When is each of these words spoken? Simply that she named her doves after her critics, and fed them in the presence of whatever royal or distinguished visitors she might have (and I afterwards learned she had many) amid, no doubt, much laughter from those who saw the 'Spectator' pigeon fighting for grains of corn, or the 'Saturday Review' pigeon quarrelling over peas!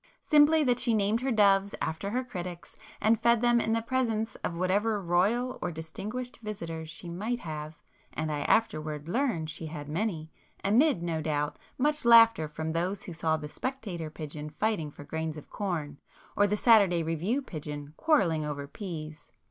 Simply 0.25 0.63
that 0.63 0.79
she 0.79 0.95
named 0.95 1.21
her 1.21 1.31
doves 1.31 1.75
after 1.79 2.09
her 2.09 2.23
critics, 2.23 2.75
and 2.99 3.21
fed 3.21 3.39
them 3.41 3.61
in 3.61 3.73
the 3.73 3.83
presence 3.83 4.33
of 4.37 4.57
whatever 4.57 4.99
royal 4.99 5.59
or 5.61 5.71
distinguished 5.71 6.39
visitors 6.39 6.89
she 6.89 7.07
might 7.07 7.41
have 7.41 7.77
(and 8.11 8.31
I 8.31 8.39
afterwards 8.39 9.07
learned 9.07 9.51
she 9.51 9.67
had 9.67 9.87
many) 9.87 10.31
amid, 10.63 11.03
no 11.03 11.21
doubt, 11.21 11.59
much 11.77 12.03
laughter 12.03 12.47
from 12.47 12.71
those 12.73 13.03
who 13.03 13.13
saw 13.13 13.37
the 13.37 13.47
'Spectator' 13.47 14.09
pigeon 14.09 14.49
fighting 14.49 14.89
for 14.89 15.03
grains 15.03 15.37
of 15.37 15.51
corn, 15.51 15.99
or 16.35 16.47
the 16.47 16.57
'Saturday 16.57 17.03
Review' 17.03 17.43
pigeon 17.43 17.93
quarrelling 17.95 18.43
over 18.43 18.65
peas! 18.65 19.31